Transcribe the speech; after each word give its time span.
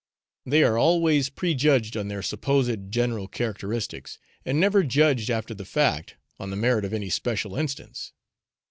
They 0.47 0.63
are 0.63 0.79
always 0.79 1.29
prejudged 1.29 1.95
on 1.95 2.07
their 2.07 2.23
supposed 2.23 2.89
general 2.91 3.27
characteristics, 3.27 4.17
and 4.43 4.59
never 4.59 4.81
judged 4.81 5.29
after 5.29 5.53
the 5.53 5.63
fact 5.63 6.15
on 6.39 6.49
the 6.49 6.55
merit 6.55 6.85
of 6.85 6.93
any 6.95 7.11
special 7.11 7.55
instance. 7.55 8.11